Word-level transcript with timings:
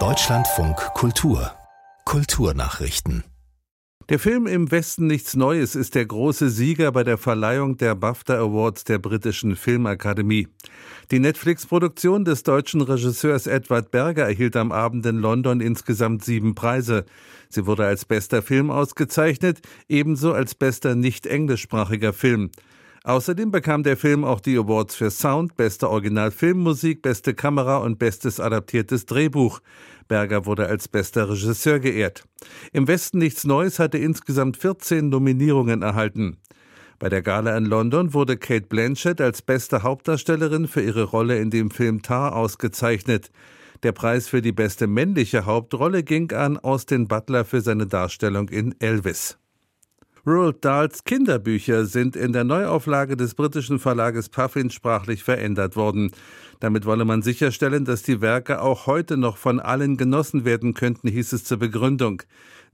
Deutschlandfunk 0.00 0.76
Kultur 0.94 1.52
Kulturnachrichten 2.04 3.22
der 4.08 4.18
Film 4.18 4.48
Im 4.48 4.72
Westen 4.72 5.06
nichts 5.06 5.36
Neues 5.36 5.76
ist 5.76 5.94
der 5.94 6.04
große 6.04 6.50
Sieger 6.50 6.90
bei 6.90 7.04
der 7.04 7.18
Verleihung 7.18 7.76
der 7.76 7.94
BAFTA 7.94 8.34
Awards 8.34 8.82
der 8.82 8.98
britischen 8.98 9.54
Filmakademie. 9.54 10.48
Die 11.12 11.20
Netflix-Produktion 11.20 12.24
des 12.24 12.42
deutschen 12.42 12.80
Regisseurs 12.80 13.46
Edward 13.46 13.92
Berger 13.92 14.24
erhielt 14.24 14.56
am 14.56 14.72
Abend 14.72 15.06
in 15.06 15.18
London 15.18 15.60
insgesamt 15.60 16.24
sieben 16.24 16.56
Preise. 16.56 17.04
Sie 17.48 17.64
wurde 17.64 17.86
als 17.86 18.04
bester 18.04 18.42
Film 18.42 18.72
ausgezeichnet, 18.72 19.60
ebenso 19.88 20.32
als 20.32 20.56
bester 20.56 20.96
nicht 20.96 21.26
englischsprachiger 21.26 22.12
Film. 22.12 22.50
Außerdem 23.04 23.50
bekam 23.50 23.82
der 23.82 23.98
Film 23.98 24.24
auch 24.24 24.40
die 24.40 24.56
Awards 24.56 24.94
für 24.94 25.10
Sound, 25.10 25.58
beste 25.58 25.90
Originalfilmmusik, 25.90 27.02
beste 27.02 27.34
Kamera 27.34 27.76
und 27.76 27.98
bestes 27.98 28.40
adaptiertes 28.40 29.04
Drehbuch. 29.04 29.60
Berger 30.08 30.46
wurde 30.46 30.66
als 30.68 30.88
bester 30.88 31.28
Regisseur 31.28 31.80
geehrt. 31.80 32.24
Im 32.72 32.88
Westen 32.88 33.18
nichts 33.18 33.44
Neues 33.44 33.78
hatte 33.78 33.98
insgesamt 33.98 34.56
14 34.56 35.10
Nominierungen 35.10 35.82
erhalten. 35.82 36.38
Bei 36.98 37.10
der 37.10 37.20
Gala 37.20 37.54
in 37.58 37.66
London 37.66 38.14
wurde 38.14 38.38
Kate 38.38 38.68
Blanchett 38.68 39.20
als 39.20 39.42
beste 39.42 39.82
Hauptdarstellerin 39.82 40.66
für 40.66 40.80
ihre 40.80 41.04
Rolle 41.04 41.38
in 41.38 41.50
dem 41.50 41.70
Film 41.70 42.00
Tar 42.00 42.34
ausgezeichnet. 42.34 43.30
Der 43.82 43.92
Preis 43.92 44.28
für 44.28 44.40
die 44.40 44.52
beste 44.52 44.86
männliche 44.86 45.44
Hauptrolle 45.44 46.04
ging 46.04 46.32
an 46.32 46.56
Austin 46.56 47.06
Butler 47.06 47.44
für 47.44 47.60
seine 47.60 47.86
Darstellung 47.86 48.48
in 48.48 48.74
Elvis. 48.80 49.36
Roald 50.26 50.64
Dahls 50.64 51.04
Kinderbücher 51.04 51.84
sind 51.84 52.16
in 52.16 52.32
der 52.32 52.44
Neuauflage 52.44 53.14
des 53.14 53.34
britischen 53.34 53.78
Verlages 53.78 54.30
Puffin 54.30 54.70
sprachlich 54.70 55.22
verändert 55.22 55.76
worden. 55.76 56.12
Damit 56.60 56.86
wolle 56.86 57.04
man 57.04 57.20
sicherstellen, 57.20 57.84
dass 57.84 58.02
die 58.02 58.22
Werke 58.22 58.62
auch 58.62 58.86
heute 58.86 59.18
noch 59.18 59.36
von 59.36 59.60
allen 59.60 59.98
genossen 59.98 60.46
werden 60.46 60.72
könnten, 60.72 61.08
hieß 61.08 61.34
es 61.34 61.44
zur 61.44 61.58
Begründung. 61.58 62.22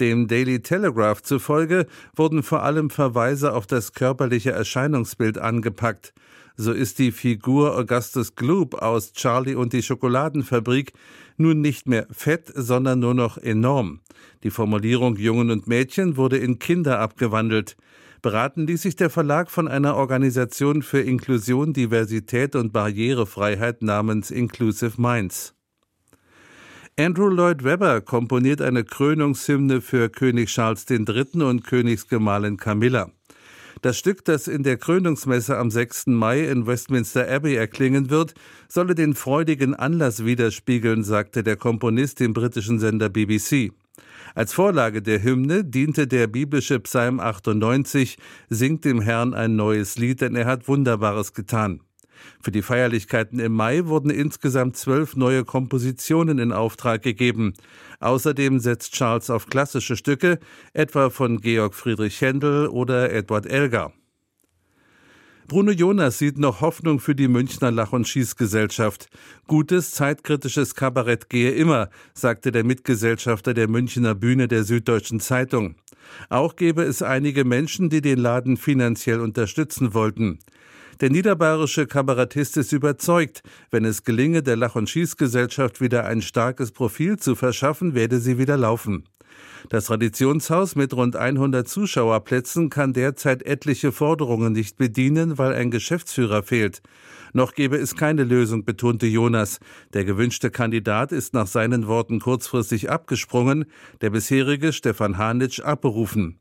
Dem 0.00 0.26
Daily 0.26 0.60
Telegraph 0.60 1.22
zufolge 1.22 1.86
wurden 2.16 2.42
vor 2.42 2.62
allem 2.62 2.88
Verweise 2.88 3.52
auf 3.52 3.66
das 3.66 3.92
körperliche 3.92 4.52
Erscheinungsbild 4.52 5.36
angepackt. 5.36 6.14
So 6.56 6.72
ist 6.72 6.98
die 6.98 7.12
Figur 7.12 7.76
Augustus 7.76 8.36
Gloop 8.36 8.74
aus 8.74 9.12
Charlie 9.12 9.54
und 9.54 9.74
die 9.74 9.82
Schokoladenfabrik 9.82 10.92
nun 11.36 11.60
nicht 11.60 11.88
mehr 11.88 12.06
fett, 12.10 12.52
sondern 12.54 13.00
nur 13.00 13.14
noch 13.14 13.38
enorm. 13.38 14.00
Die 14.42 14.50
Formulierung 14.50 15.16
Jungen 15.16 15.50
und 15.50 15.66
Mädchen 15.66 16.16
wurde 16.16 16.38
in 16.38 16.58
Kinder 16.58 17.00
abgewandelt. 17.00 17.76
Beraten 18.22 18.66
ließ 18.66 18.82
sich 18.82 18.96
der 18.96 19.10
Verlag 19.10 19.50
von 19.50 19.68
einer 19.68 19.96
Organisation 19.96 20.82
für 20.82 21.00
Inklusion, 21.00 21.72
Diversität 21.72 22.56
und 22.56 22.72
Barrierefreiheit 22.72 23.82
namens 23.82 24.30
Inclusive 24.30 25.00
Minds. 25.00 25.54
Andrew 26.96 27.28
Lloyd 27.28 27.64
Webber 27.64 28.00
komponiert 28.00 28.62
eine 28.62 28.84
Krönungshymne 28.84 29.80
für 29.80 30.08
König 30.08 30.48
Charles 30.48 30.86
III. 30.88 31.42
und 31.42 31.64
Königsgemahlin 31.64 32.56
Camilla. 32.56 33.10
Das 33.84 33.98
Stück, 33.98 34.24
das 34.24 34.48
in 34.48 34.62
der 34.62 34.78
Krönungsmesse 34.78 35.58
am 35.58 35.70
6. 35.70 36.06
Mai 36.06 36.48
in 36.48 36.66
Westminster 36.66 37.30
Abbey 37.30 37.54
erklingen 37.54 38.08
wird, 38.08 38.32
solle 38.66 38.94
den 38.94 39.12
freudigen 39.12 39.74
Anlass 39.74 40.24
widerspiegeln, 40.24 41.04
sagte 41.04 41.42
der 41.42 41.56
Komponist 41.56 42.18
dem 42.18 42.32
britischen 42.32 42.78
Sender 42.78 43.10
BBC. 43.10 43.72
Als 44.34 44.54
Vorlage 44.54 45.02
der 45.02 45.22
Hymne 45.22 45.66
diente 45.66 46.06
der 46.06 46.28
biblische 46.28 46.80
Psalm 46.80 47.20
98, 47.20 48.16
Singt 48.48 48.86
dem 48.86 49.02
Herrn 49.02 49.34
ein 49.34 49.54
neues 49.54 49.98
Lied, 49.98 50.22
denn 50.22 50.34
er 50.34 50.46
hat 50.46 50.66
Wunderbares 50.66 51.34
getan. 51.34 51.82
Für 52.42 52.50
die 52.50 52.62
Feierlichkeiten 52.62 53.38
im 53.38 53.52
Mai 53.52 53.86
wurden 53.86 54.10
insgesamt 54.10 54.76
zwölf 54.76 55.16
neue 55.16 55.44
Kompositionen 55.44 56.38
in 56.38 56.52
Auftrag 56.52 57.02
gegeben. 57.02 57.54
Außerdem 58.00 58.58
setzt 58.58 58.92
Charles 58.94 59.30
auf 59.30 59.46
klassische 59.46 59.96
Stücke, 59.96 60.38
etwa 60.72 61.10
von 61.10 61.40
Georg 61.40 61.74
Friedrich 61.74 62.20
Händel 62.20 62.68
oder 62.68 63.12
Edward 63.12 63.46
Elgar. 63.46 63.92
Bruno 65.46 65.72
Jonas 65.72 66.18
sieht 66.18 66.38
noch 66.38 66.62
Hoffnung 66.62 67.00
für 67.00 67.14
die 67.14 67.28
Münchner 67.28 67.70
Lach- 67.70 67.92
und 67.92 68.08
Schießgesellschaft. 68.08 69.08
Gutes, 69.46 69.90
zeitkritisches 69.90 70.74
Kabarett 70.74 71.28
gehe 71.28 71.50
immer, 71.50 71.90
sagte 72.14 72.50
der 72.50 72.64
Mitgesellschafter 72.64 73.52
der 73.52 73.68
Münchner 73.68 74.14
Bühne 74.14 74.48
der 74.48 74.64
Süddeutschen 74.64 75.20
Zeitung. 75.20 75.74
Auch 76.30 76.56
gäbe 76.56 76.82
es 76.82 77.02
einige 77.02 77.44
Menschen, 77.44 77.90
die 77.90 78.00
den 78.00 78.18
Laden 78.18 78.56
finanziell 78.56 79.20
unterstützen 79.20 79.92
wollten. 79.92 80.38
Der 81.00 81.10
niederbayerische 81.10 81.86
Kabarettist 81.86 82.56
ist 82.56 82.72
überzeugt, 82.72 83.42
wenn 83.70 83.84
es 83.84 84.04
gelinge, 84.04 84.42
der 84.42 84.56
Lach- 84.56 84.76
und 84.76 84.88
Schießgesellschaft 84.88 85.80
wieder 85.80 86.04
ein 86.04 86.22
starkes 86.22 86.72
Profil 86.72 87.16
zu 87.18 87.34
verschaffen, 87.34 87.94
werde 87.94 88.20
sie 88.20 88.38
wieder 88.38 88.56
laufen. 88.56 89.04
Das 89.70 89.86
Traditionshaus 89.86 90.76
mit 90.76 90.92
rund 90.94 91.16
100 91.16 91.66
Zuschauerplätzen 91.66 92.68
kann 92.70 92.92
derzeit 92.92 93.42
etliche 93.44 93.92
Forderungen 93.92 94.52
nicht 94.52 94.76
bedienen, 94.76 95.38
weil 95.38 95.54
ein 95.54 95.70
Geschäftsführer 95.70 96.42
fehlt. 96.42 96.82
Noch 97.32 97.54
gebe 97.54 97.76
es 97.76 97.96
keine 97.96 98.24
Lösung, 98.24 98.64
betonte 98.64 99.06
Jonas. 99.06 99.58
Der 99.92 100.04
gewünschte 100.04 100.50
Kandidat 100.50 101.12
ist 101.12 101.34
nach 101.34 101.46
seinen 101.46 101.88
Worten 101.88 102.20
kurzfristig 102.20 102.90
abgesprungen, 102.90 103.64
der 104.02 104.10
bisherige 104.10 104.72
Stefan 104.72 105.18
Hanitsch 105.18 105.60
abberufen. 105.60 106.38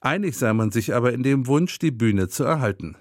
Einig 0.00 0.36
sei 0.36 0.52
man 0.52 0.70
sich 0.70 0.94
aber 0.94 1.12
in 1.12 1.22
dem 1.22 1.46
Wunsch, 1.46 1.78
die 1.78 1.90
Bühne 1.90 2.28
zu 2.28 2.44
erhalten. 2.44 2.96